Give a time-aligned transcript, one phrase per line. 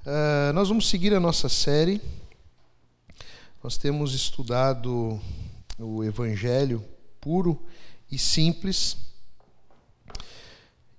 [0.00, 2.00] Uh, nós vamos seguir a nossa série.
[3.62, 5.20] Nós temos estudado
[5.78, 6.82] o Evangelho
[7.20, 7.60] puro
[8.10, 8.96] e simples.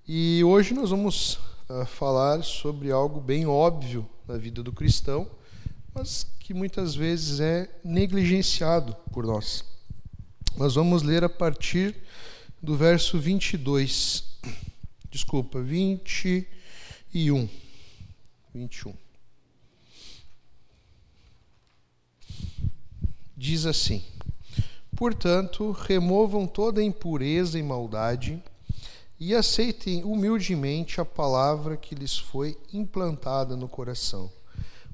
[0.06, 1.34] E hoje nós vamos
[1.68, 5.28] uh, falar sobre algo bem óbvio na vida do cristão,
[5.92, 9.64] mas que muitas vezes é negligenciado por nós.
[10.56, 11.96] Nós vamos ler a partir
[12.62, 14.22] do verso 22.
[15.10, 17.48] Desculpa, 21.
[18.54, 18.94] 21.
[23.36, 24.02] Diz assim:
[24.94, 28.42] Portanto, removam toda impureza e maldade
[29.18, 34.30] e aceitem humildemente a palavra que lhes foi implantada no coração,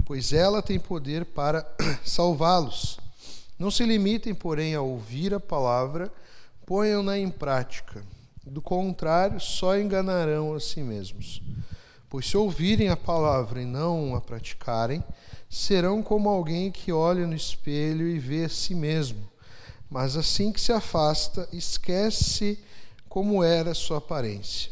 [0.04, 1.66] pois ela tem poder para
[2.04, 2.98] salvá-los.
[3.58, 6.12] Não se limitem, porém, a ouvir a palavra,
[6.64, 8.04] ponham-na em prática.
[8.46, 11.42] Do contrário, só enganarão a si mesmos.
[12.08, 15.04] Pois se ouvirem a palavra e não a praticarem,
[15.48, 19.28] serão como alguém que olha no espelho e vê a si mesmo,
[19.91, 22.58] mas assim que se afasta, esquece
[23.08, 24.70] como era sua aparência.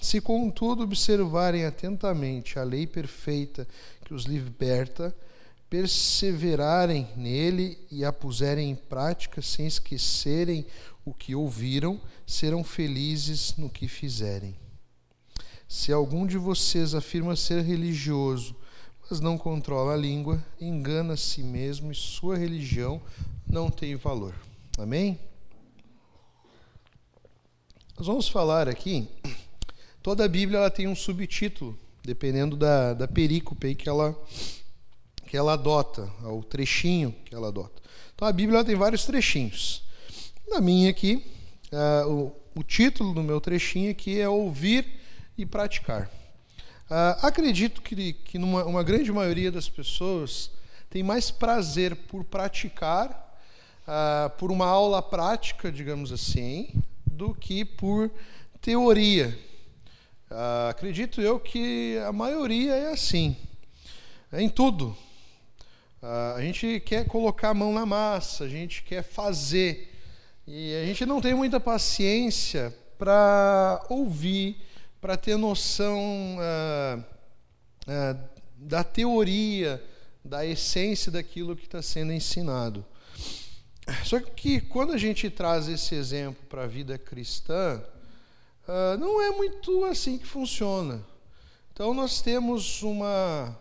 [0.00, 3.66] Se, contudo, observarem atentamente a lei perfeita
[4.04, 5.14] que os liberta,
[5.68, 10.64] perseverarem nele e a puserem em prática sem esquecerem
[11.04, 14.56] o que ouviram, serão felizes no que fizerem.
[15.68, 18.56] Se algum de vocês afirma ser religioso,
[19.10, 23.02] mas não controla a língua, engana a si mesmo e sua religião
[23.46, 24.34] não tem valor.
[24.78, 25.18] Amém?
[27.98, 29.06] Nós vamos falar aqui.
[30.02, 34.18] Toda a Bíblia ela tem um subtítulo, dependendo da, da perícope que ela,
[35.26, 37.82] que ela adota, o trechinho que ela adota.
[38.14, 39.82] Então a Bíblia tem vários trechinhos.
[40.48, 41.22] Na minha aqui,
[41.70, 44.97] uh, o, o título do meu trechinho aqui é Ouvir
[45.38, 46.10] e praticar.
[46.90, 50.50] Uh, acredito que, que numa, uma grande maioria das pessoas
[50.90, 53.38] tem mais prazer por praticar,
[53.86, 56.70] uh, por uma aula prática, digamos assim,
[57.06, 58.10] do que por
[58.60, 59.38] teoria.
[60.28, 63.36] Uh, acredito eu que a maioria é assim,
[64.32, 64.96] é em tudo.
[66.36, 69.94] a gente quer colocar a mão na massa, a gente quer fazer,
[70.46, 74.67] e a gente não tem muita paciência para ouvir
[75.00, 76.98] para ter noção ah,
[77.86, 78.16] ah,
[78.56, 79.82] da teoria,
[80.24, 82.84] da essência daquilo que está sendo ensinado.
[84.04, 87.82] Só que quando a gente traz esse exemplo para a vida cristã,
[88.66, 91.04] ah, não é muito assim que funciona.
[91.72, 93.56] Então nós temos uma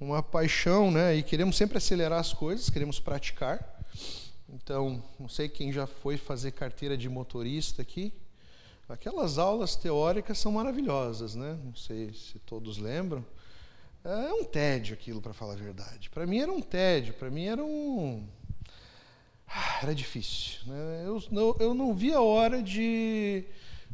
[0.00, 1.16] uma paixão, né?
[1.16, 3.82] E queremos sempre acelerar as coisas, queremos praticar.
[4.48, 8.12] Então, não sei quem já foi fazer carteira de motorista aqui.
[8.88, 11.58] Aquelas aulas teóricas são maravilhosas, né?
[11.62, 13.24] Não sei se todos lembram.
[14.02, 16.08] É um tédio aquilo, para falar a verdade.
[16.08, 18.26] Para mim era um tédio, para mim era um.
[19.46, 20.60] Ah, era difícil.
[20.66, 21.04] Né?
[21.04, 23.44] Eu, não, eu não via a hora de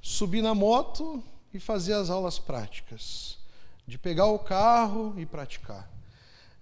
[0.00, 1.20] subir na moto
[1.52, 3.38] e fazer as aulas práticas,
[3.86, 5.90] de pegar o carro e praticar.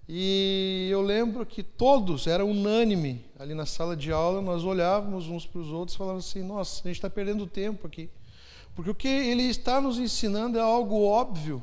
[0.09, 5.47] E eu lembro que todos, era unânime ali na sala de aula, nós olhávamos uns
[5.47, 8.09] para os outros e falávamos assim: nossa, a gente está perdendo tempo aqui.
[8.75, 11.63] Porque o que ele está nos ensinando é algo óbvio,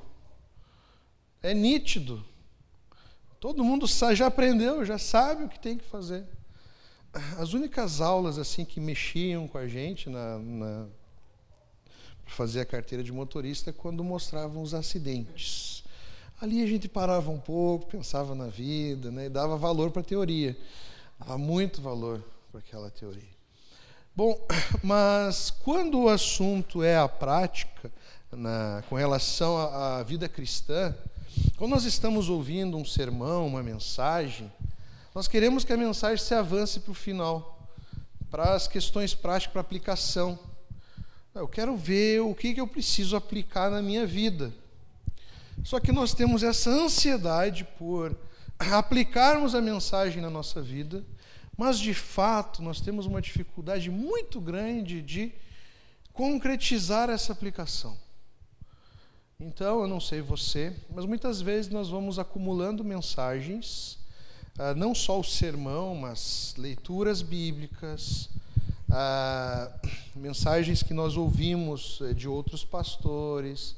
[1.41, 2.23] é nítido.
[3.39, 6.25] Todo mundo já aprendeu, já sabe o que tem que fazer.
[7.37, 10.87] As únicas aulas assim que mexiam com a gente na, na
[12.29, 15.83] para fazer a carteira de motorista é quando mostravam os acidentes.
[16.39, 20.05] Ali a gente parava um pouco, pensava na vida, né, e dava valor para a
[20.05, 20.55] teoria.
[21.19, 23.38] Dava muito valor para aquela teoria.
[24.19, 24.37] Bom,
[24.83, 27.89] mas quando o assunto é a prática,
[28.29, 30.93] na, com relação à, à vida cristã,
[31.55, 34.51] quando nós estamos ouvindo um sermão, uma mensagem,
[35.15, 37.65] nós queremos que a mensagem se avance para o final,
[38.29, 40.37] para as questões práticas, para aplicação.
[41.33, 44.51] Eu quero ver o que, que eu preciso aplicar na minha vida.
[45.63, 48.13] Só que nós temos essa ansiedade por
[48.59, 51.05] aplicarmos a mensagem na nossa vida
[51.59, 55.33] mas, de fato, nós temos uma dificuldade muito grande de
[56.13, 57.97] concretizar essa aplicação.
[59.37, 63.99] Então, eu não sei você, mas muitas vezes nós vamos acumulando mensagens,
[64.57, 68.29] ah, não só o sermão, mas leituras bíblicas,
[68.89, 69.69] ah,
[70.15, 73.75] mensagens que nós ouvimos eh, de outros pastores.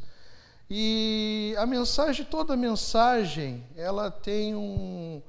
[0.69, 5.19] E a mensagem, toda mensagem, ela tem um,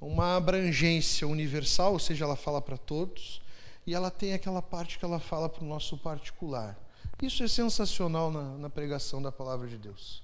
[0.00, 3.40] uma abrangência universal, ou seja, ela fala para todos,
[3.86, 6.78] e ela tem aquela parte que ela fala para o nosso particular.
[7.22, 10.22] Isso é sensacional na, na, pregação da palavra de Deus.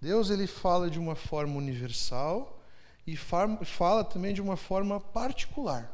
[0.00, 2.62] Deus ele fala de uma forma universal
[3.06, 5.90] e fala também de uma forma particular.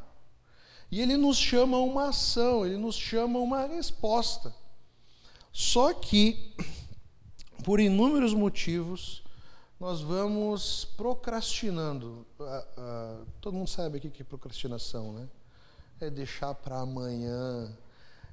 [0.91, 4.53] E ele nos chama a uma ação, ele nos chama a uma resposta.
[5.51, 6.53] Só que,
[7.63, 9.23] por inúmeros motivos,
[9.81, 12.23] nós vamos procrastinando.
[12.39, 15.27] Ah, ah, todo mundo sabe aqui que é procrastinação, né?
[15.99, 17.75] É deixar para amanhã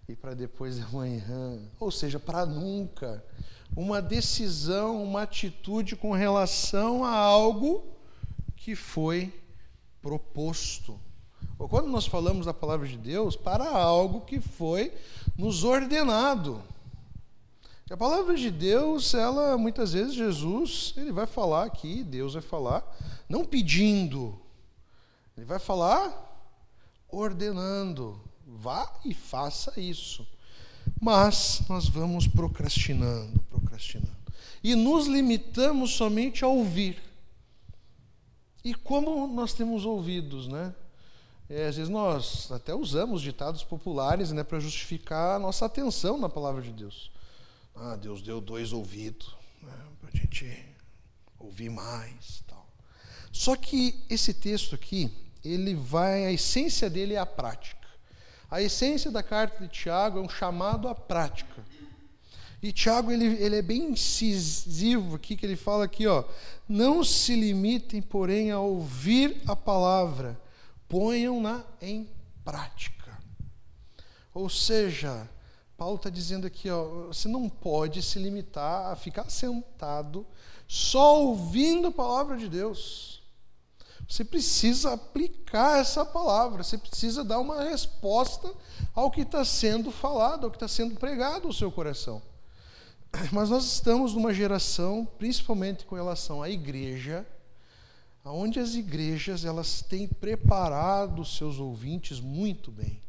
[0.07, 3.25] e para depois de amanhã, ou seja, para nunca.
[3.75, 7.97] Uma decisão, uma atitude com relação a algo
[8.55, 9.33] que foi
[10.03, 11.01] proposto.
[11.59, 14.93] Ou quando nós falamos da palavra de Deus, para algo que foi
[15.35, 16.63] nos ordenado.
[17.91, 22.85] A palavra de Deus, ela muitas vezes Jesus, ele vai falar aqui, Deus vai falar,
[23.29, 24.39] não pedindo,
[25.37, 26.29] ele vai falar
[27.09, 28.21] ordenando.
[28.47, 30.27] Vá e faça isso.
[31.01, 34.17] Mas nós vamos procrastinando, procrastinando.
[34.63, 37.01] E nos limitamos somente a ouvir.
[38.65, 40.75] E como nós temos ouvidos, né?
[41.49, 46.29] É, às vezes nós até usamos ditados populares né, para justificar a nossa atenção na
[46.29, 47.11] palavra de Deus.
[47.81, 50.77] Ah, Deus deu dois ouvidos né, para a gente
[51.39, 52.43] ouvir mais.
[52.47, 52.69] Tal.
[53.31, 55.13] Só que esse texto aqui,
[55.45, 57.87] ele vai, a essência dele é a prática.
[58.51, 61.65] A essência da carta de Tiago é um chamado à prática.
[62.61, 66.25] E Tiago ele, ele é bem incisivo aqui, que ele fala aqui, ó,
[66.69, 70.41] não se limitem, porém, a ouvir a palavra,
[70.89, 72.11] ponham-na em
[72.45, 73.17] prática.
[74.35, 75.29] Ou seja,
[75.79, 80.27] Paulo está dizendo aqui, ó, você não pode se limitar a ficar sentado
[80.67, 83.23] só ouvindo a palavra de Deus.
[84.09, 88.53] Você precisa aplicar essa palavra, você precisa dar uma resposta
[88.93, 92.21] ao que está sendo falado, ao que está sendo pregado no seu coração.
[93.31, 97.25] Mas nós estamos numa geração, principalmente com relação à igreja,
[98.25, 103.01] onde as igrejas elas têm preparado seus ouvintes muito bem.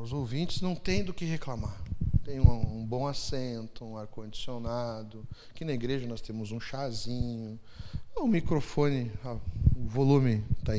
[0.00, 1.80] Os ouvintes não têm do que reclamar.
[2.24, 5.26] Tem um, um bom assento, um ar-condicionado.
[5.50, 7.58] Aqui na igreja nós temos um chazinho.
[8.16, 9.10] O microfone,
[9.76, 10.72] o volume está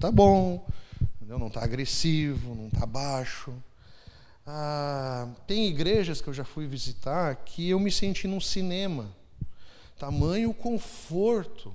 [0.00, 0.64] tá bom,
[1.20, 3.52] não está agressivo, não está baixo.
[4.46, 9.08] Ah, tem igrejas que eu já fui visitar que eu me senti num cinema.
[9.98, 11.72] Tamanho conforto.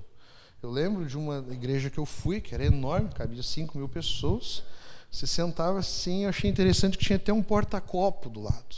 [0.62, 4.62] Eu lembro de uma igreja que eu fui, que era enorme, cabia 5 mil pessoas.
[5.10, 8.76] Você sentava assim, eu achei interessante que tinha até um porta-copo do lado.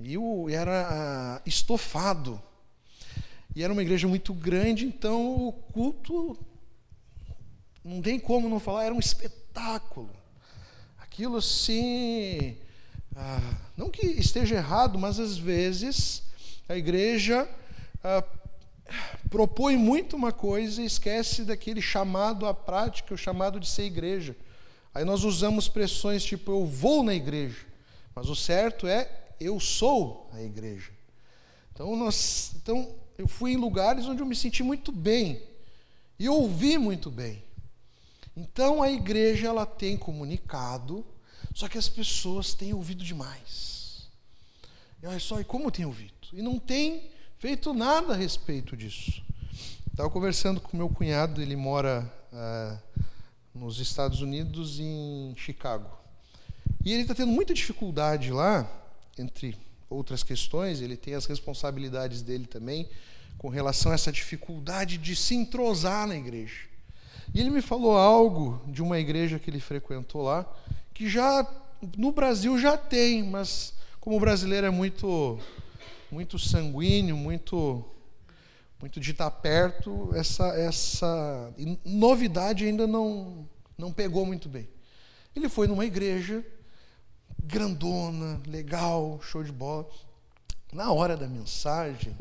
[0.00, 2.40] E o, era ah, estofado.
[3.54, 6.36] E era uma igreja muito grande, então o culto,
[7.84, 10.10] não tem como não falar, era um espetáculo.
[10.98, 12.56] Aquilo assim,
[13.14, 16.22] ah, não que esteja errado, mas às vezes
[16.68, 17.48] a igreja
[18.02, 18.24] ah,
[19.30, 24.34] propõe muito uma coisa e esquece daquele chamado à prática, o chamado de ser igreja.
[24.94, 27.66] Aí nós usamos expressões tipo eu vou na igreja,
[28.14, 29.10] mas o certo é
[29.40, 30.92] eu sou a igreja.
[31.72, 35.42] Então, nós, então eu fui em lugares onde eu me senti muito bem
[36.18, 37.42] e ouvi muito bem.
[38.36, 41.04] Então a igreja ela tem comunicado,
[41.54, 44.08] só que as pessoas têm ouvido demais.
[45.02, 46.14] E olha só, e como tem ouvido?
[46.32, 49.22] E não tem feito nada a respeito disso.
[49.90, 52.78] Estava conversando com meu cunhado, ele mora ah,
[53.54, 55.90] nos Estados Unidos, em Chicago.
[56.84, 58.68] E ele está tendo muita dificuldade lá,
[59.18, 59.56] entre
[59.88, 62.88] outras questões, ele tem as responsabilidades dele também,
[63.38, 66.68] com relação a essa dificuldade de se entrosar na igreja.
[67.32, 70.46] E ele me falou algo de uma igreja que ele frequentou lá,
[70.92, 71.46] que já
[71.96, 75.38] no Brasil já tem, mas como o brasileiro é muito
[76.10, 77.84] muito sanguíneo, muito
[78.84, 81.54] muito de estar perto, essa, essa
[81.86, 83.48] novidade ainda não,
[83.78, 84.68] não pegou muito bem.
[85.34, 86.44] Ele foi numa igreja
[87.42, 89.88] grandona, legal, show de bola.
[90.70, 92.14] Na hora da mensagem,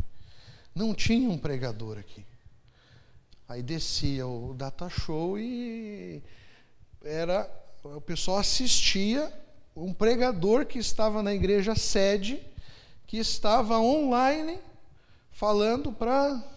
[0.73, 2.25] não tinha um pregador aqui.
[3.49, 6.23] Aí descia o data show e
[7.03, 7.45] era
[7.83, 9.29] o pessoal assistia
[9.75, 12.41] um pregador que estava na igreja sede,
[13.05, 14.57] que estava online
[15.29, 16.52] falando para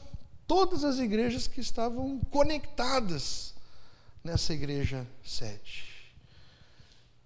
[0.47, 3.55] todas as igrejas que estavam conectadas
[4.23, 5.85] nessa igreja sede.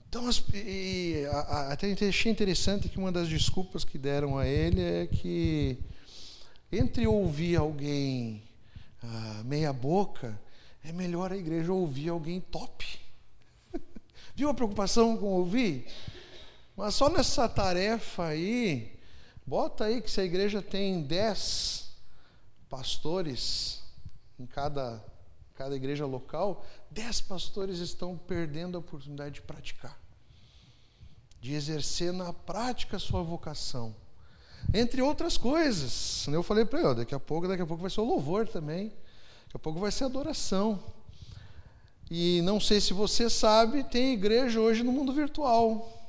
[0.09, 5.07] Então, e, a, até achei interessante que uma das desculpas que deram a ele é
[5.07, 5.79] que,
[6.73, 8.43] entre ouvir alguém
[9.03, 10.41] ah, meia boca,
[10.83, 12.99] é melhor a igreja ouvir alguém top.
[14.35, 15.87] Viu a preocupação com ouvir?
[16.77, 18.99] Mas só nessa tarefa aí,
[19.47, 21.90] bota aí que se a igreja tem dez
[22.71, 23.83] pastores
[24.39, 25.05] em cada,
[25.55, 30.01] cada igreja local, dez pastores estão perdendo a oportunidade de praticar,
[31.41, 33.95] de exercer na prática sua vocação.
[34.73, 36.27] Entre outras coisas.
[36.29, 38.89] Eu falei para ele, daqui a pouco, daqui a pouco vai ser o louvor também.
[39.45, 40.83] Daqui a pouco vai ser a adoração.
[42.11, 46.00] E não sei se você sabe, tem igreja hoje no mundo virtual.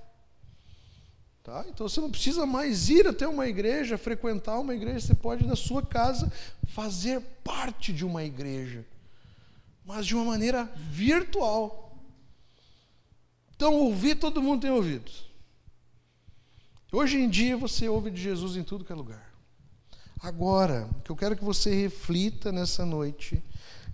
[1.43, 1.65] Tá?
[1.67, 5.55] Então você não precisa mais ir até uma igreja, frequentar uma igreja, você pode na
[5.55, 6.31] sua casa
[6.67, 8.85] fazer parte de uma igreja,
[9.83, 11.97] mas de uma maneira virtual.
[13.55, 15.11] Então ouvir todo mundo tem ouvido.
[16.91, 19.33] Hoje em dia você ouve de Jesus em tudo que é lugar.
[20.21, 23.43] Agora, o que eu quero que você reflita nessa noite,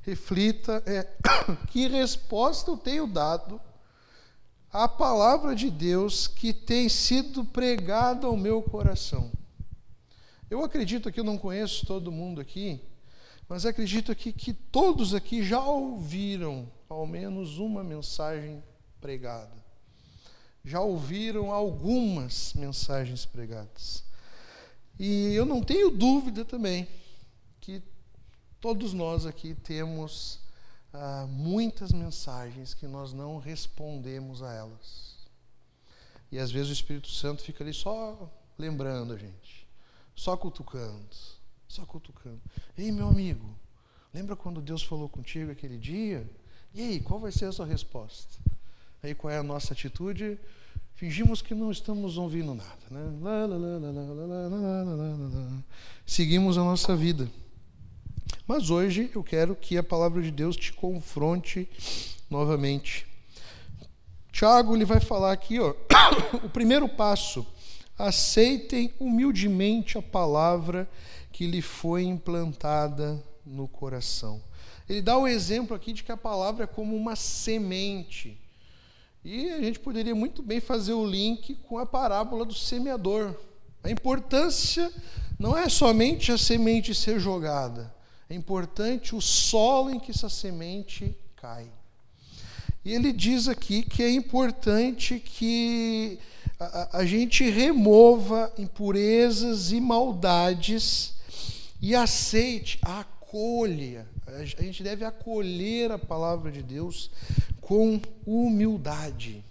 [0.02, 1.08] reflita é
[1.72, 3.62] que resposta eu tenho dado
[4.78, 9.32] a palavra de Deus que tem sido pregada ao meu coração.
[10.52, 12.80] Eu acredito que eu não conheço todo mundo aqui,
[13.50, 18.64] mas acredito aqui que todos aqui já ouviram ao menos uma mensagem
[19.02, 19.66] pregada.
[20.64, 24.04] Já ouviram algumas mensagens pregadas.
[25.00, 26.88] E eu não tenho dúvida também
[27.60, 27.82] que
[28.62, 30.40] todos nós aqui temos
[31.00, 35.16] ah, muitas mensagens que nós não respondemos a elas.
[36.32, 39.68] E às vezes o Espírito Santo fica ali só lembrando a gente,
[40.16, 41.06] só cutucando,
[41.68, 42.42] só cutucando.
[42.76, 43.48] Ei, meu amigo,
[44.14, 46.28] lembra quando Deus falou contigo aquele dia?
[46.74, 48.40] E aí, qual vai ser a sua resposta?
[49.04, 50.40] Aí qual é a nossa atitude?
[50.96, 52.80] Fingimos que não estamos ouvindo nada.
[52.90, 53.00] Né?
[56.06, 57.30] Seguimos a nossa vida.
[58.48, 61.70] Mas hoje eu quero que a palavra de Deus te confronte
[62.30, 63.06] novamente.
[64.32, 65.74] Tiago ele vai falar aqui, ó,
[66.44, 67.46] o primeiro passo:
[67.98, 70.88] aceitem humildemente a palavra
[71.32, 74.42] que lhe foi implantada no coração.
[74.88, 78.40] Ele dá o exemplo aqui de que a palavra é como uma semente.
[79.24, 83.36] E a gente poderia muito bem fazer o link com a parábola do semeador.
[83.84, 84.92] A importância
[85.38, 87.94] não é somente a semente ser jogada,
[88.30, 91.68] é importante o solo em que essa semente cai.
[92.84, 96.20] E ele diz aqui que é importante que
[96.60, 101.14] a, a gente remova impurezas e maldades
[101.82, 104.08] e aceite, acolha.
[104.26, 107.10] A gente deve acolher a palavra de Deus
[107.62, 109.44] com humildade.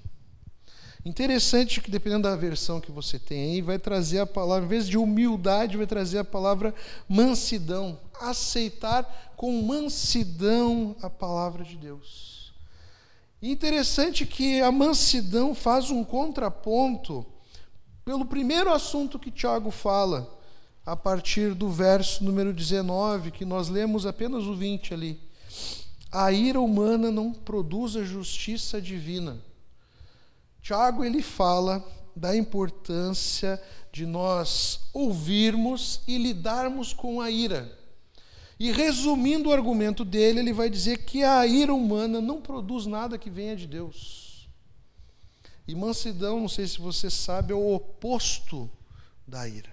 [1.07, 4.89] Interessante que, dependendo da versão que você tem aí, vai trazer a palavra, em vez
[4.89, 6.75] de humildade, vai trazer a palavra
[7.09, 7.97] mansidão.
[8.21, 12.53] Aceitar com mansidão a palavra de Deus.
[13.41, 17.25] Interessante que a mansidão faz um contraponto
[18.05, 20.37] pelo primeiro assunto que Tiago fala,
[20.85, 25.21] a partir do verso número 19, que nós lemos apenas o 20 ali.
[26.11, 29.41] A ira humana não produz a justiça divina.
[30.67, 37.73] Tiago ele fala da importância de nós ouvirmos e lidarmos com a ira.
[38.59, 43.17] E resumindo o argumento dele, ele vai dizer que a ira humana não produz nada
[43.17, 44.49] que venha de Deus.
[45.69, 48.69] E mansidão, não sei se você sabe, é o oposto
[49.25, 49.71] da ira.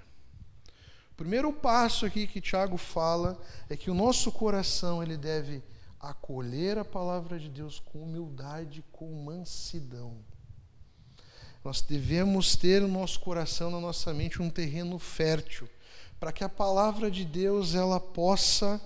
[1.11, 5.63] O primeiro passo aqui que Tiago fala é que o nosso coração ele deve
[5.99, 10.21] acolher a palavra de Deus com humildade, com mansidão.
[11.63, 15.69] Nós devemos ter no nosso coração, na nossa mente, um terreno fértil,
[16.19, 18.81] para que a palavra de Deus ela possa,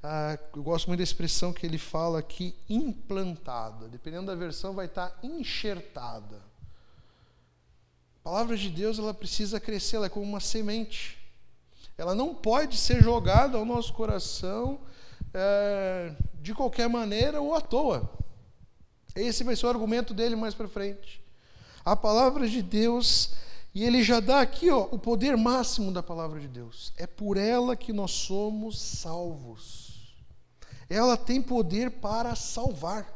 [0.00, 3.88] ah, eu gosto muito da expressão que ele fala aqui, implantada.
[3.88, 6.36] Dependendo da versão, vai estar enxertada.
[8.20, 11.18] A palavra de Deus ela precisa crescer, ela é como uma semente.
[11.98, 14.80] Ela não pode ser jogada ao nosso coração
[15.32, 18.08] é, de qualquer maneira ou à toa.
[19.16, 21.23] Esse vai ser o argumento dele mais para frente
[21.84, 23.32] a palavra de Deus,
[23.74, 26.92] e ele já dá aqui ó, o poder máximo da palavra de Deus.
[26.96, 30.14] É por ela que nós somos salvos.
[30.88, 33.12] Ela tem poder para salvar.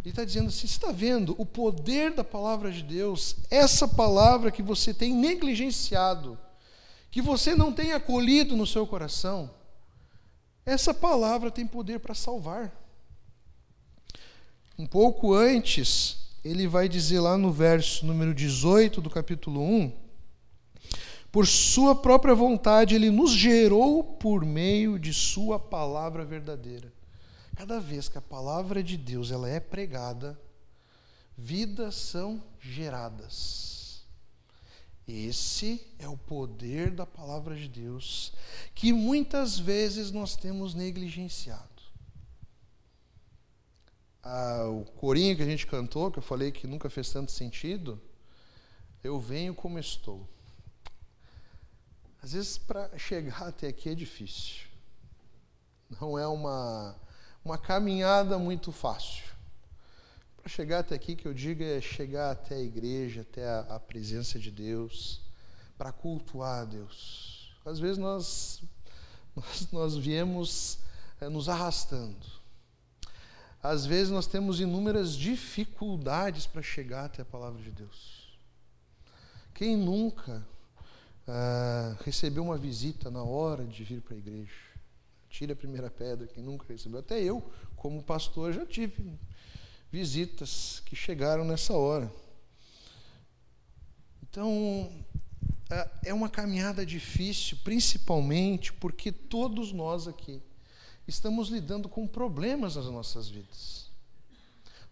[0.00, 4.50] Ele está dizendo assim: você está vendo o poder da palavra de Deus, essa palavra
[4.50, 6.38] que você tem negligenciado,
[7.10, 9.50] que você não tem acolhido no seu coração,
[10.64, 12.72] essa palavra tem poder para salvar.
[14.78, 19.92] Um pouco antes, ele vai dizer lá no verso número 18 do capítulo 1:
[21.30, 26.92] Por sua própria vontade, ele nos gerou por meio de sua palavra verdadeira.
[27.54, 30.40] Cada vez que a palavra de Deus ela é pregada,
[31.36, 34.02] vidas são geradas.
[35.06, 38.32] Esse é o poder da palavra de Deus,
[38.74, 41.69] que muitas vezes nós temos negligenciado.
[44.22, 48.00] O corinho que a gente cantou, que eu falei que nunca fez tanto sentido,
[49.02, 50.28] eu venho como estou.
[52.22, 54.66] Às vezes, para chegar até aqui é difícil.
[56.00, 56.94] Não é uma,
[57.44, 59.24] uma caminhada muito fácil.
[60.36, 63.80] Para chegar até aqui, que eu digo é chegar até a igreja, até a, a
[63.80, 65.22] presença de Deus,
[65.78, 67.54] para cultuar a Deus.
[67.64, 68.62] Às vezes nós,
[69.34, 70.78] nós, nós viemos
[71.20, 72.39] é, nos arrastando.
[73.62, 78.38] Às vezes nós temos inúmeras dificuldades para chegar até a palavra de Deus.
[79.52, 80.46] Quem nunca
[81.28, 84.54] ah, recebeu uma visita na hora de vir para a igreja?
[85.28, 87.00] Tire a primeira pedra, quem nunca recebeu.
[87.00, 89.18] Até eu, como pastor, já tive
[89.92, 92.10] visitas que chegaram nessa hora.
[94.22, 94.90] Então,
[96.02, 100.42] é uma caminhada difícil, principalmente porque todos nós aqui
[101.10, 103.90] estamos lidando com problemas nas nossas vidas.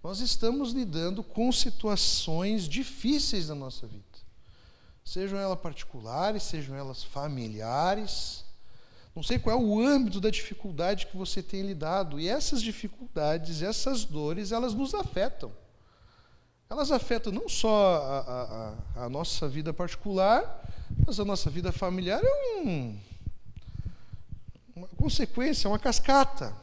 [0.03, 4.05] Nós estamos lidando com situações difíceis na nossa vida.
[5.05, 8.45] Sejam elas particulares, sejam elas familiares,
[9.19, 12.21] não sei qual é o âmbito da dificuldade que você tem lidado.
[12.21, 15.51] E essas dificuldades, essas dores, elas nos afetam.
[16.71, 20.63] Elas afetam não só a, a, a nossa vida particular,
[21.07, 22.97] mas a nossa vida familiar é um,
[24.79, 26.57] uma consequência, uma cascata.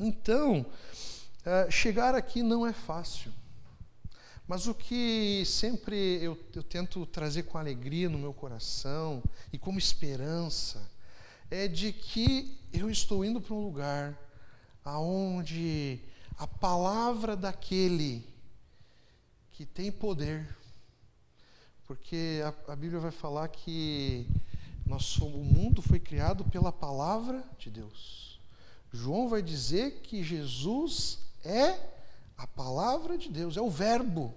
[0.00, 0.64] Então,
[1.44, 3.30] é, chegar aqui não é fácil.
[4.48, 9.78] Mas o que sempre eu, eu tento trazer com alegria no meu coração e como
[9.78, 10.90] esperança
[11.50, 14.18] é de que eu estou indo para um lugar
[14.84, 16.00] aonde
[16.36, 18.26] a palavra daquele
[19.52, 20.56] que tem poder,
[21.86, 24.26] porque a, a Bíblia vai falar que
[24.86, 28.38] nós, o mundo foi criado pela palavra de Deus.
[28.92, 31.78] João vai dizer que Jesus é
[32.36, 34.34] a palavra de Deus, é o verbo.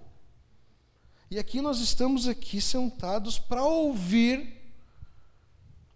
[1.30, 4.56] E aqui nós estamos aqui sentados para ouvir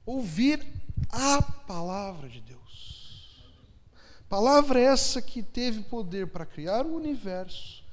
[0.04, 0.66] ouvir
[1.08, 3.42] a palavra de Deus.
[4.28, 7.84] Palavra essa que teve poder para criar o universo,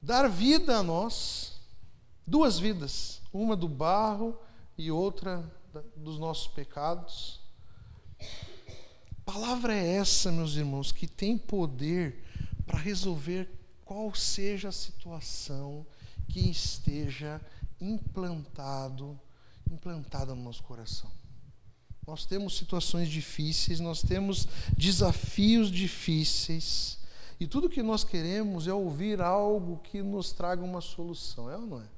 [0.00, 1.54] dar vida a nós,
[2.26, 4.38] duas vidas, uma do barro
[4.76, 5.50] e outra
[5.96, 7.40] dos nossos pecados.
[9.24, 12.24] Palavra é essa, meus irmãos, que tem poder
[12.66, 13.48] para resolver
[13.84, 15.86] qual seja a situação
[16.28, 17.40] que esteja
[17.80, 19.18] implantado,
[19.70, 21.10] implantada no nosso coração.
[22.06, 26.98] Nós temos situações difíceis, nós temos desafios difíceis.
[27.38, 31.66] E tudo que nós queremos é ouvir algo que nos traga uma solução, é ou
[31.66, 31.97] não é?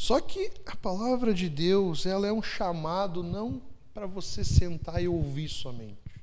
[0.00, 3.60] Só que a palavra de Deus, ela é um chamado não
[3.92, 6.22] para você sentar e ouvir somente.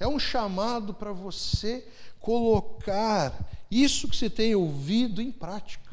[0.00, 1.86] É um chamado para você
[2.18, 3.32] colocar
[3.70, 5.92] isso que você tem ouvido em prática.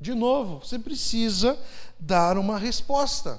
[0.00, 1.60] De novo, você precisa
[2.00, 3.38] dar uma resposta.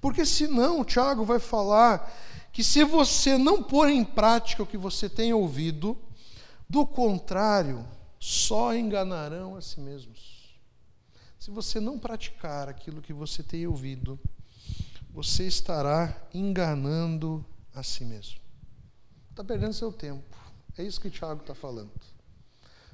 [0.00, 2.12] Porque senão o Tiago vai falar
[2.52, 5.96] que se você não pôr em prática o que você tem ouvido,
[6.68, 7.86] do contrário,
[8.18, 10.31] só enganarão a si mesmos.
[11.42, 14.16] Se você não praticar aquilo que você tem ouvido,
[15.10, 18.38] você estará enganando a si mesmo.
[19.28, 20.36] Está perdendo seu tempo.
[20.78, 21.90] É isso que Tiago está falando.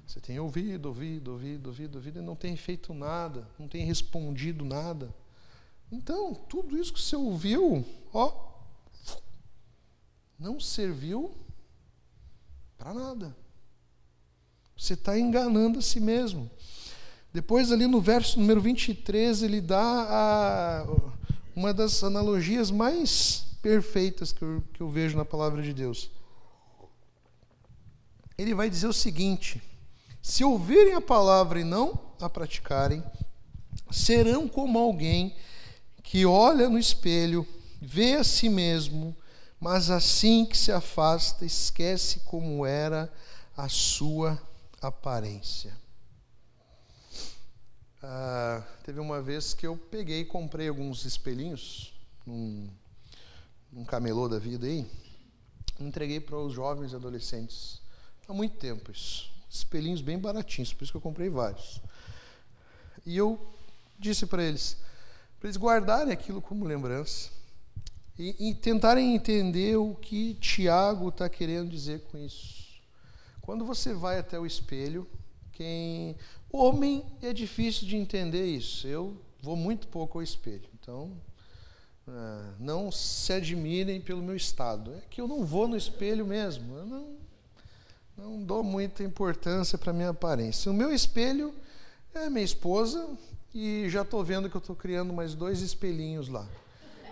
[0.06, 4.64] Você tem ouvido, ouvido, ouvido, ouvido, ouvido e não tem feito nada, não tem respondido
[4.64, 5.14] nada.
[5.92, 7.84] Então, tudo isso que você ouviu,
[8.14, 8.62] ó,
[10.38, 11.36] não serviu
[12.78, 13.36] para nada.
[14.74, 16.50] Você está enganando a si mesmo.
[17.38, 20.86] Depois, ali no verso número 23, ele dá a,
[21.54, 26.10] uma das analogias mais perfeitas que eu, que eu vejo na palavra de Deus.
[28.36, 29.62] Ele vai dizer o seguinte:
[30.20, 33.04] se ouvirem a palavra e não a praticarem,
[33.88, 35.36] serão como alguém
[36.02, 37.46] que olha no espelho,
[37.80, 39.16] vê a si mesmo,
[39.60, 43.08] mas assim que se afasta, esquece como era
[43.56, 44.42] a sua
[44.82, 45.72] aparência.
[48.00, 51.92] Ah, teve uma vez que eu peguei e comprei alguns espelhinhos
[52.24, 52.68] num,
[53.86, 54.86] camelô da vida aí,
[55.80, 57.80] entreguei para os jovens e adolescentes.
[58.28, 59.30] Há muito tempo isso.
[59.50, 61.80] Espelhinhos bem baratinhos, por isso que eu comprei vários.
[63.04, 63.40] E eu
[63.98, 64.76] disse para eles:
[65.40, 67.30] para eles guardarem aquilo como lembrança
[68.16, 72.80] e, e tentarem entender o que Tiago está querendo dizer com isso.
[73.40, 75.08] Quando você vai até o espelho,
[75.58, 76.14] quem
[76.50, 78.86] Homem é difícil de entender isso.
[78.86, 80.68] Eu vou muito pouco ao espelho.
[80.80, 81.12] Então,
[82.06, 84.94] é, não se admirem pelo meu estado.
[84.94, 86.78] É que eu não vou no espelho mesmo.
[86.78, 87.16] Eu não,
[88.16, 90.70] não dou muita importância para minha aparência.
[90.70, 91.52] O meu espelho
[92.14, 93.06] é minha esposa
[93.52, 96.48] e já estou vendo que eu estou criando mais dois espelhinhos lá.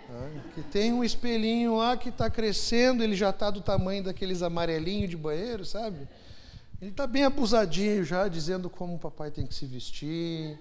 [0.09, 0.43] Né?
[0.55, 5.11] Que tem um espelhinho lá que está crescendo, ele já está do tamanho daqueles amarelinhos
[5.11, 6.09] de banheiro, sabe?
[6.81, 10.61] Ele está bem abusadinho já, dizendo como o papai tem que se vestir.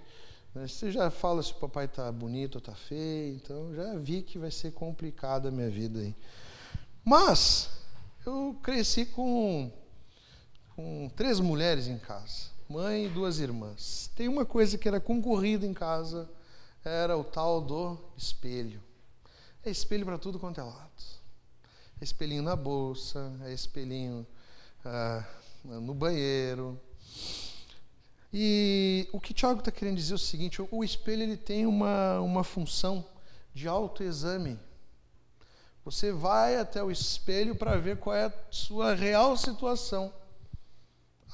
[0.53, 0.67] Né?
[0.67, 3.35] Você já fala se o papai está bonito ou está feio.
[3.35, 6.15] Então já vi que vai ser complicada a minha vida aí.
[7.03, 7.69] Mas
[8.25, 9.71] eu cresci com,
[10.75, 14.09] com três mulheres em casa, mãe e duas irmãs.
[14.15, 16.29] Tem uma coisa que era concorrida em casa,
[16.83, 18.81] era o tal do espelho.
[19.63, 20.89] É espelho para tudo quanto é lado.
[21.99, 24.25] É espelhinho na bolsa, é espelhinho
[24.83, 25.23] ah,
[25.65, 26.79] no banheiro.
[28.31, 32.19] E o que Tiago está querendo dizer é o seguinte: o espelho ele tem uma,
[32.19, 33.05] uma função
[33.53, 34.59] de autoexame.
[35.83, 40.11] Você vai até o espelho para ver qual é a sua real situação.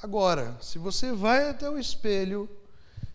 [0.02, 2.48] Agora, se você vai até o espelho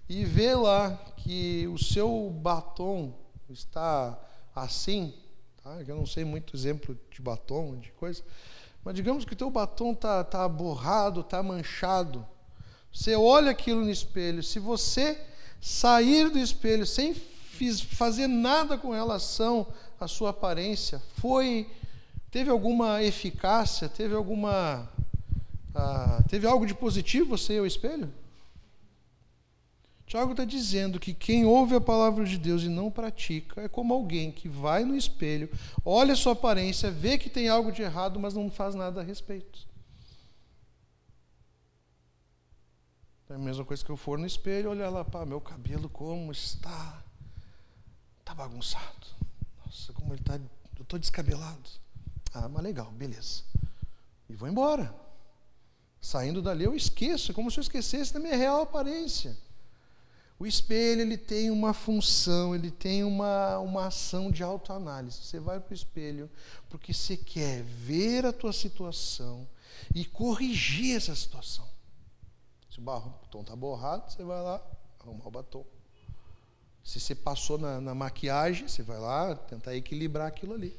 [0.09, 3.13] e vê lá que o seu batom
[3.49, 4.17] está
[4.55, 5.13] assim,
[5.63, 5.81] tá?
[5.87, 8.23] eu não sei muito exemplo de batom, de coisa,
[8.87, 12.25] mas digamos que o teu batom está tá borrado, está manchado.
[12.89, 15.19] Você olha aquilo no espelho, se você
[15.59, 17.13] sair do espelho sem
[17.91, 19.67] fazer nada com relação
[19.99, 21.69] à sua aparência, foi
[22.31, 24.87] teve alguma eficácia, teve alguma
[25.75, 28.09] ah, teve algo de positivo você ir ao espelho?
[30.07, 33.93] Tiago está dizendo que quem ouve a palavra de Deus e não pratica é como
[33.93, 35.51] alguém que vai no espelho,
[35.83, 39.03] olha a sua aparência, vê que tem algo de errado, mas não faz nada a
[39.03, 39.67] respeito.
[43.29, 46.31] É a mesma coisa que eu for no espelho, olhar lá, pá, meu cabelo como
[46.31, 47.03] está?
[48.21, 49.07] Está bagunçado.
[49.65, 50.35] Nossa, como ele está.
[50.77, 51.69] Eu estou descabelado.
[52.33, 53.43] Ah, mas legal, beleza.
[54.29, 54.95] E vou embora.
[55.99, 59.35] Saindo dali, eu esqueço, é como se eu esquecesse da minha real aparência.
[60.39, 65.23] O espelho ele tem uma função, ele tem uma, uma ação de autoanálise.
[65.23, 66.29] Você vai para o espelho
[66.69, 69.47] porque você quer ver a tua situação
[69.95, 71.67] e corrigir essa situação.
[72.69, 74.61] Se o batom está borrado, você vai lá
[74.99, 75.65] arrumar o batom.
[76.83, 80.77] Se você passou na, na maquiagem, você vai lá tentar equilibrar aquilo ali.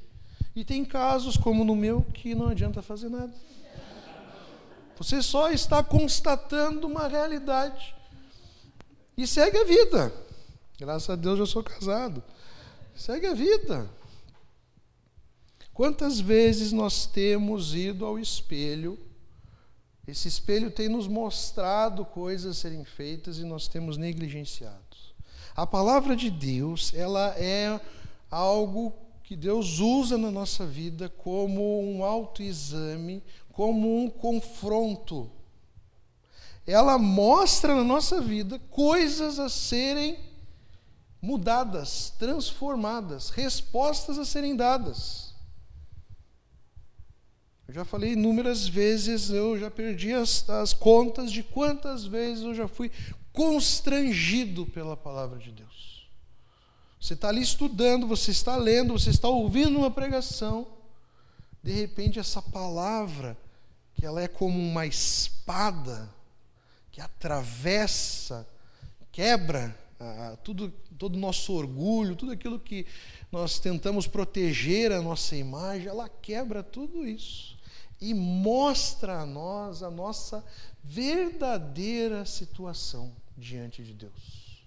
[0.55, 3.35] E tem casos, como no meu, que não adianta fazer nada.
[4.97, 7.98] Você só está constatando uma realidade
[9.19, 10.13] e segue a vida.
[10.79, 12.23] Graças a Deus eu sou casado.
[12.95, 13.91] Segue a vida.
[15.75, 18.97] Quantas vezes nós temos ido ao espelho?
[20.07, 24.79] Esse espelho tem nos mostrado coisas a serem feitas e nós temos negligenciado.
[25.57, 27.81] A palavra de Deus, ela é
[28.31, 35.29] algo que Deus usa na nossa vida como um autoexame, como um confronto
[36.73, 40.19] ela mostra na nossa vida coisas a serem
[41.21, 45.33] mudadas, transformadas, respostas a serem dadas.
[47.67, 52.55] Eu já falei inúmeras vezes, eu já perdi as, as contas de quantas vezes eu
[52.55, 52.91] já fui
[53.33, 56.09] constrangido pela palavra de Deus.
[57.01, 60.67] Você está ali estudando, você está lendo, você está ouvindo uma pregação,
[61.63, 63.39] de repente essa palavra,
[63.95, 66.18] que ela é como uma espada,
[66.99, 68.45] que atravessa,
[69.13, 72.85] quebra ah, tudo, todo o nosso orgulho, tudo aquilo que
[73.31, 77.57] nós tentamos proteger a nossa imagem, ela quebra tudo isso
[78.01, 80.45] e mostra a nós a nossa
[80.83, 84.65] verdadeira situação diante de Deus.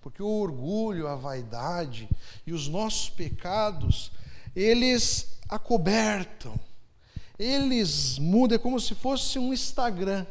[0.00, 2.08] Porque o orgulho, a vaidade
[2.44, 4.10] e os nossos pecados,
[4.56, 6.58] eles acobertam,
[7.38, 10.26] eles mudam, é como se fosse um Instagram.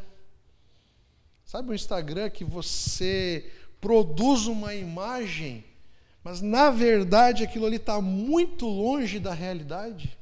[1.49, 5.65] Sabe o Instagram que você produz uma imagem,
[6.23, 10.15] mas na verdade aquilo ali está muito longe da realidade?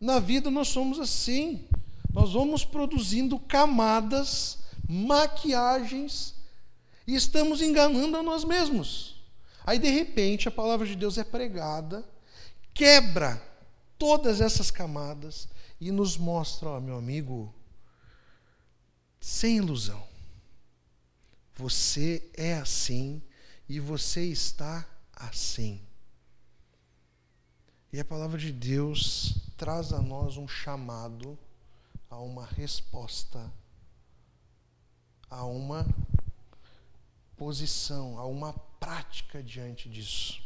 [0.00, 1.64] Na vida nós somos assim.
[2.12, 6.34] Nós vamos produzindo camadas, maquiagens,
[7.06, 9.22] e estamos enganando a nós mesmos.
[9.64, 12.04] Aí, de repente, a palavra de Deus é pregada,
[12.74, 13.40] quebra
[13.96, 15.46] todas essas camadas
[15.80, 17.54] e nos mostra, ó, meu amigo,
[19.22, 20.06] sem ilusão.
[21.54, 23.22] Você é assim
[23.68, 25.80] e você está assim.
[27.92, 31.38] E a palavra de Deus traz a nós um chamado
[32.10, 33.50] a uma resposta
[35.32, 35.86] a uma
[37.38, 40.42] posição, a uma prática diante disso.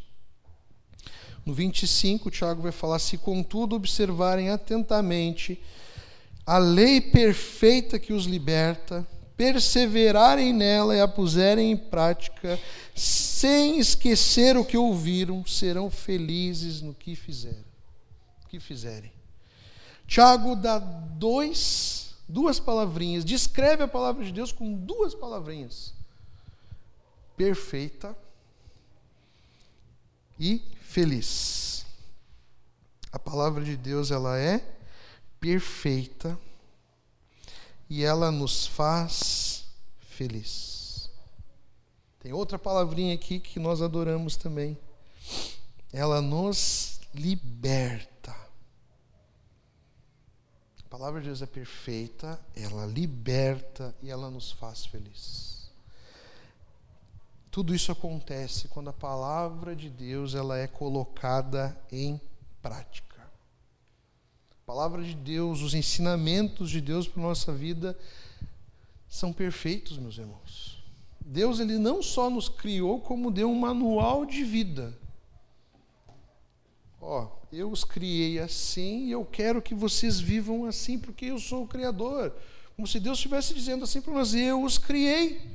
[1.44, 5.60] No 25, o Tiago vai falar: se contudo observarem atentamente
[6.46, 9.06] a lei perfeita que os liberta,
[9.36, 12.58] perseverarem nela e a puserem em prática,
[12.94, 17.64] sem esquecer o que ouviram, serão felizes no que fizeram,
[18.48, 19.12] que fizerem.
[20.06, 25.92] Tiago dá dois, duas palavrinhas, descreve a palavra de Deus com duas palavrinhas:
[27.36, 28.16] perfeita
[30.38, 31.84] e feliz.
[33.10, 34.75] A palavra de Deus ela é
[35.46, 36.36] perfeita
[37.88, 39.64] e ela nos faz
[40.00, 41.08] feliz.
[42.18, 44.76] Tem outra palavrinha aqui que nós adoramos também.
[45.92, 48.34] Ela nos liberta.
[50.84, 55.70] A palavra de Deus é perfeita, ela liberta e ela nos faz feliz.
[57.52, 62.20] Tudo isso acontece quando a palavra de Deus ela é colocada em
[62.60, 63.15] prática.
[64.66, 67.96] Palavra de Deus, os ensinamentos de Deus para a nossa vida
[69.08, 70.82] são perfeitos, meus irmãos.
[71.20, 74.92] Deus ele não só nos criou, como deu um manual de vida.
[77.00, 81.62] Ó, eu os criei assim e eu quero que vocês vivam assim, porque eu sou
[81.62, 82.34] o Criador.
[82.74, 85.48] Como se Deus estivesse dizendo assim para nós: eu os criei.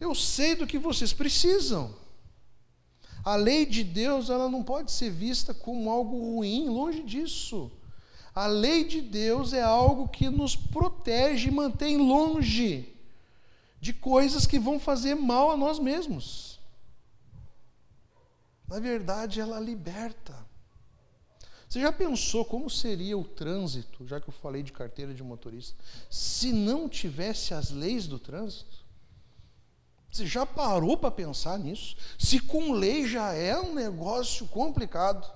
[0.00, 1.94] Eu sei do que vocês precisam.
[3.24, 7.70] A lei de Deus ela não pode ser vista como algo ruim, longe disso.
[8.34, 12.92] A lei de Deus é algo que nos protege e mantém longe
[13.80, 16.58] de coisas que vão fazer mal a nós mesmos.
[18.68, 20.34] Na verdade, ela liberta.
[21.68, 25.76] Você já pensou como seria o trânsito, já que eu falei de carteira de motorista,
[26.10, 28.83] se não tivesse as leis do trânsito?
[30.14, 31.96] Você já parou para pensar nisso?
[32.16, 35.28] Se com lei já é um negócio complicado,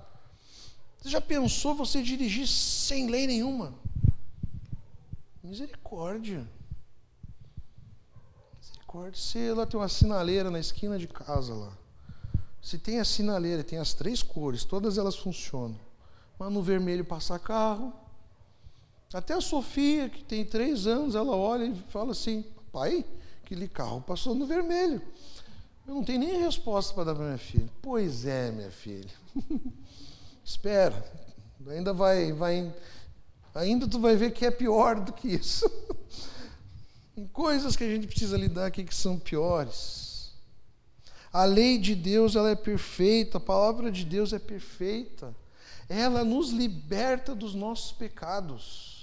[0.97, 3.73] você já pensou você dirigir sem lei nenhuma?
[5.43, 6.49] Misericórdia.
[8.57, 9.19] Misericórdia.
[9.19, 11.77] Se lá tem uma sinaleira na esquina de casa lá.
[12.61, 15.77] Se tem a sinaleira, tem as três cores, todas elas funcionam.
[16.39, 17.91] Mas no vermelho passa carro.
[19.13, 23.05] Até a Sofia, que tem três anos, ela olha e fala assim: pai,
[23.49, 25.01] Aquele carro passou no vermelho.
[25.87, 27.67] Eu não tenho nem resposta para dar para minha filha.
[27.81, 29.09] Pois é, minha filha.
[30.45, 31.03] Espera.
[31.67, 32.71] Ainda vai, vai,
[33.55, 35.67] ainda tu vai ver que é pior do que isso.
[37.15, 40.31] Tem coisas que a gente precisa lidar aqui que são piores.
[41.33, 45.35] A lei de Deus ela é perfeita, a palavra de Deus é perfeita.
[45.89, 48.98] Ela nos liberta dos nossos pecados.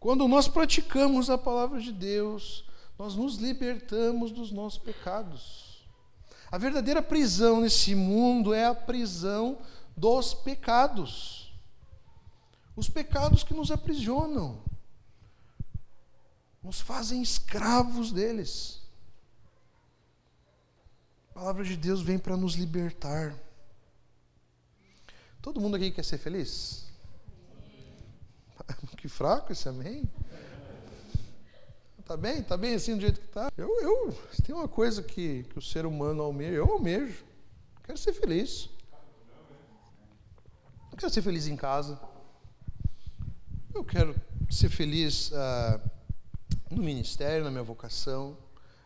[0.00, 2.64] Quando nós praticamos a palavra de Deus,
[2.98, 5.88] nós nos libertamos dos nossos pecados.
[6.50, 9.58] A verdadeira prisão nesse mundo é a prisão
[9.96, 11.52] dos pecados.
[12.74, 14.62] Os pecados que nos aprisionam,
[16.62, 18.80] nos fazem escravos deles.
[21.30, 23.36] A palavra de Deus vem para nos libertar.
[25.42, 26.87] Todo mundo aqui quer ser feliz?
[28.96, 30.08] que fraco esse amém.
[32.04, 32.42] Tá bem?
[32.42, 33.52] Tá bem assim do jeito que tá?
[33.56, 37.22] Eu, eu tem uma coisa que, que o ser humano almeja, eu almejo.
[37.84, 38.70] Quero ser feliz.
[40.90, 42.00] Eu quero ser feliz em casa.
[43.74, 44.14] Eu quero
[44.50, 45.80] ser feliz ah,
[46.70, 48.38] no ministério, na minha vocação.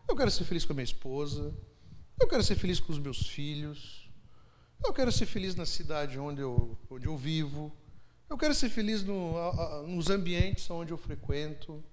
[0.07, 1.53] Eu quero ser feliz com a minha esposa.
[2.19, 4.11] Eu quero ser feliz com os meus filhos.
[4.85, 7.71] Eu quero ser feliz na cidade onde eu, onde eu vivo.
[8.33, 9.35] Eu quero ser feliz no,
[9.83, 11.83] nos ambientes onde eu frequento.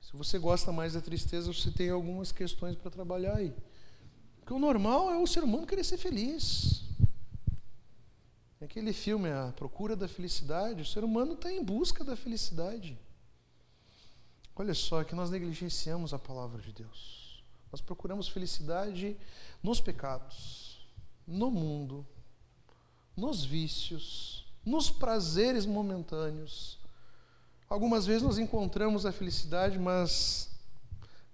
[0.00, 3.52] Se você gosta mais da tristeza, você tem algumas questões para trabalhar aí.
[4.38, 6.84] Porque o normal é o ser humano querer ser feliz.
[8.60, 12.96] Aquele filme, A Procura da Felicidade, o ser humano está em busca da felicidade.
[14.54, 17.44] Olha só, que nós negligenciamos a palavra de Deus.
[17.72, 19.16] Nós procuramos felicidade
[19.60, 20.86] nos pecados,
[21.26, 22.06] no mundo,
[23.16, 26.78] nos vícios, nos prazeres momentâneos.
[27.68, 30.50] Algumas vezes nós encontramos a felicidade, mas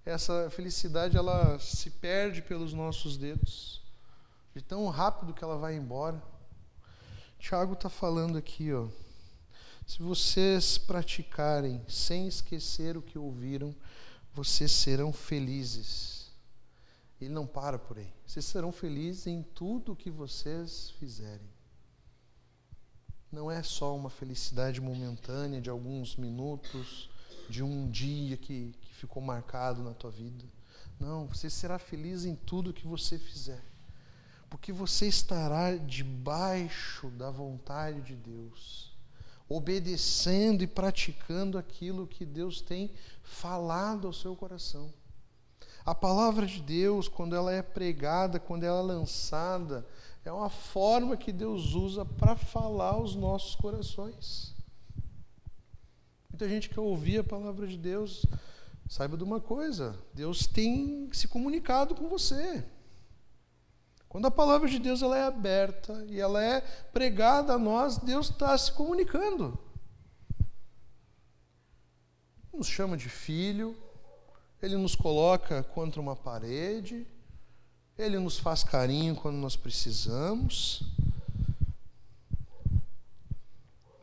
[0.05, 3.83] essa felicidade ela se perde pelos nossos dedos,
[4.55, 6.23] de tão rápido que ela vai embora.
[7.39, 8.89] Tiago está falando aqui, ó.
[9.87, 13.75] Se vocês praticarem sem esquecer o que ouviram,
[14.35, 16.31] vocês serão felizes.
[17.21, 18.13] Ele não para por aí.
[18.27, 21.58] Vocês serão felizes em tudo o que vocês fizerem.
[23.31, 27.11] Não é só uma felicidade momentânea de alguns minutos,
[27.49, 30.45] de um dia que, que ficou marcado na tua vida.
[30.99, 33.63] Não, você será feliz em tudo que você fizer.
[34.51, 38.97] Porque você estará debaixo da vontade de Deus,
[39.49, 42.91] obedecendo e praticando aquilo que Deus tem
[43.23, 44.93] falado ao seu coração.
[45.85, 49.87] A palavra de Deus, quando ela é pregada, quando ela é lançada,
[50.25, 54.55] é uma forma que Deus usa para falar aos nossos corações.
[56.29, 58.25] Muita gente quer ouvir a palavra de Deus.
[58.89, 62.65] Saiba de uma coisa: Deus tem se comunicado com você.
[64.09, 68.31] Quando a palavra de Deus ela é aberta e ela é pregada a nós, Deus
[68.31, 69.59] está se comunicando.
[72.53, 73.77] Nos chama de filho,
[74.63, 77.07] ele nos coloca contra uma parede,
[77.99, 80.83] ele nos faz carinho quando nós precisamos.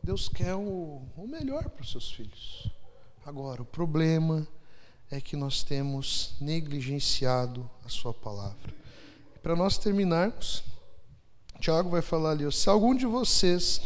[0.02, 2.70] Deus quer o, o melhor para os seus filhos.
[3.24, 4.46] Agora, o problema
[5.10, 8.74] é que nós temos negligenciado a Sua palavra.
[9.42, 10.62] Para nós terminarmos,
[11.58, 13.80] Tiago vai falar ali: se algum de vocês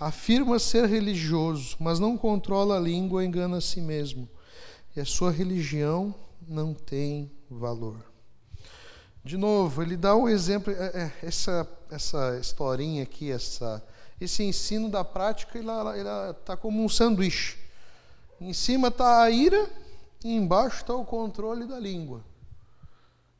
[0.00, 4.28] afirma ser religioso, mas não controla a língua, engana a si mesmo
[4.96, 6.14] e a sua religião
[6.48, 8.09] não tem valor.
[9.22, 13.82] De novo, ele dá o exemplo, é, é, essa, essa historinha aqui, essa,
[14.18, 15.68] esse ensino da prática, ele
[16.30, 17.58] está como um sanduíche.
[18.40, 19.68] Em cima está a ira
[20.24, 22.24] e embaixo está o controle da língua.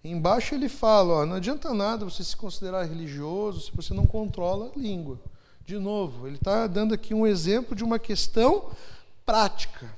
[0.05, 4.71] Embaixo ele fala: ó, não adianta nada você se considerar religioso se você não controla
[4.75, 5.19] a língua.
[5.65, 8.71] De novo, ele está dando aqui um exemplo de uma questão
[9.25, 9.95] prática.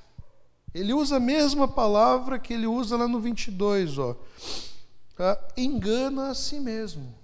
[0.75, 4.17] Ele usa a mesma palavra que ele usa lá no 22, ó.
[5.17, 5.39] Tá?
[5.57, 7.15] Engana a si mesmo.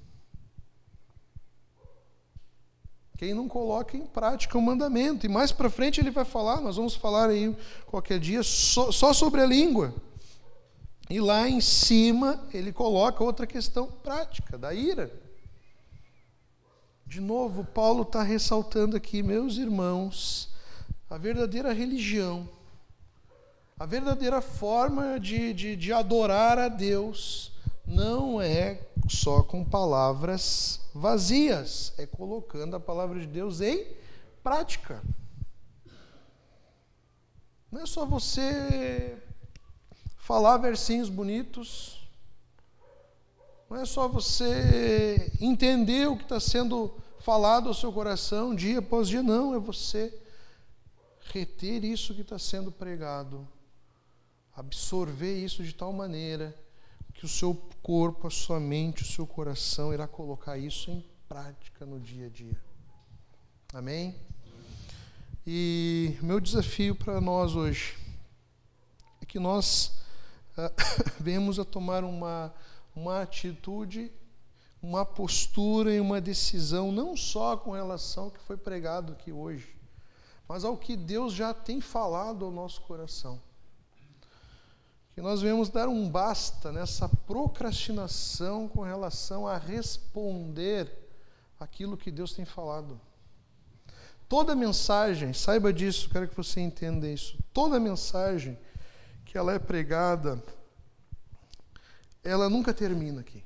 [3.17, 5.27] Quem não coloca em prática o mandamento.
[5.27, 9.13] E mais para frente ele vai falar, nós vamos falar aí qualquer dia só, só
[9.13, 9.93] sobre a língua.
[11.11, 15.11] E lá em cima ele coloca outra questão prática, da ira.
[17.07, 20.51] De novo, Paulo está ressaltando aqui, meus irmãos,
[21.09, 22.49] a verdadeira religião
[23.79, 27.53] a verdadeira forma de, de, de adorar a Deus
[27.89, 33.87] não é só com palavras vazias, é colocando a palavra de Deus em
[34.43, 35.03] prática.
[37.73, 39.17] Não é só você
[40.19, 42.07] falar versinhos bonitos,
[43.71, 49.09] não é só você entender o que está sendo falado ao seu coração dia após
[49.09, 50.17] dia, não, é você
[51.33, 53.47] reter isso que está sendo pregado
[54.55, 56.55] absorver isso de tal maneira
[57.19, 57.53] que o seu
[57.83, 62.29] corpo, a sua mente, o seu coração irá colocar isso em prática no dia a
[62.29, 62.57] dia.
[63.75, 64.15] Amém?
[65.45, 67.99] E meu desafio para nós hoje
[69.21, 69.99] é que nós
[70.57, 70.71] uh,
[71.19, 72.55] venhamos a tomar uma,
[72.95, 74.13] uma atitude,
[74.81, 79.77] uma postura e uma decisão, não só com relação ao que foi pregado aqui hoje,
[80.47, 83.43] mas ao que Deus já tem falado ao nosso coração
[85.19, 90.89] que nós venhamos dar um basta nessa procrastinação com relação a responder
[91.59, 93.01] aquilo que Deus tem falado.
[94.29, 97.37] Toda mensagem, saiba disso, quero que você entenda isso.
[97.53, 98.57] Toda mensagem
[99.25, 100.41] que ela é pregada,
[102.23, 103.43] ela nunca termina aqui.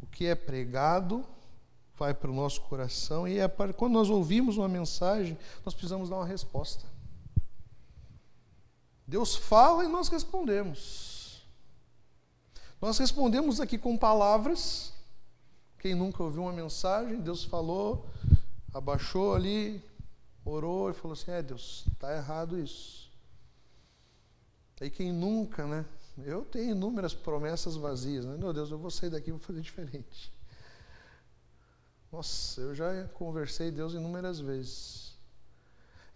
[0.00, 1.26] O que é pregado
[1.96, 6.08] vai para o nosso coração e é para, quando nós ouvimos uma mensagem, nós precisamos
[6.08, 6.89] dar uma resposta.
[9.10, 11.42] Deus fala e nós respondemos.
[12.80, 14.92] Nós respondemos aqui com palavras.
[15.80, 18.06] Quem nunca ouviu uma mensagem, Deus falou,
[18.72, 19.84] abaixou ali,
[20.44, 23.10] orou e falou assim: É, Deus, está errado isso.
[24.80, 25.84] Aí quem nunca, né?
[26.18, 28.36] Eu tenho inúmeras promessas vazias, né?
[28.36, 30.32] Meu Deus, eu vou sair daqui e vou fazer diferente.
[32.12, 35.18] Nossa, eu já conversei Deus inúmeras vezes.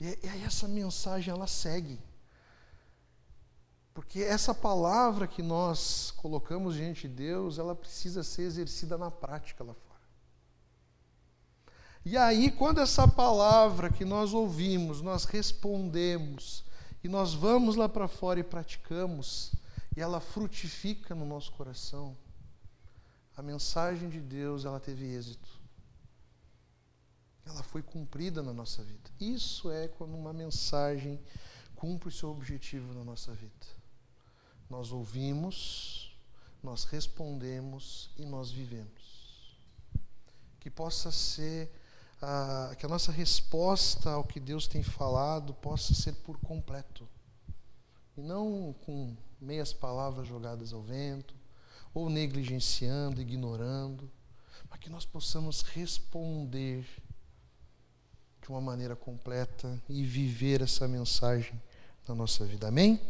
[0.01, 1.99] E, e aí essa mensagem ela segue.
[3.95, 9.63] Porque essa palavra que nós colocamos diante de Deus, ela precisa ser exercida na prática
[9.63, 10.01] lá fora.
[12.05, 16.65] E aí, quando essa palavra que nós ouvimos, nós respondemos,
[17.05, 19.53] e nós vamos lá para fora e praticamos,
[19.97, 22.17] e ela frutifica no nosso coração,
[23.37, 25.49] a mensagem de Deus, ela teve êxito.
[27.47, 29.09] Ela foi cumprida na nossa vida.
[29.21, 31.21] Isso é quando uma mensagem
[31.77, 33.84] cumpre o seu objetivo na nossa vida.
[34.69, 36.17] Nós ouvimos,
[36.63, 39.57] nós respondemos e nós vivemos.
[40.59, 41.71] Que possa ser
[42.21, 47.09] a, que a nossa resposta ao que Deus tem falado possa ser por completo.
[48.17, 51.35] E não com meias palavras jogadas ao vento,
[51.93, 54.11] ou negligenciando, ignorando,
[54.69, 56.85] para que nós possamos responder
[58.43, 61.61] de uma maneira completa e viver essa mensagem
[62.07, 62.69] na nossa vida.
[62.69, 63.01] Amém?